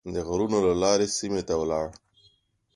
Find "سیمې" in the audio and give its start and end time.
1.17-1.41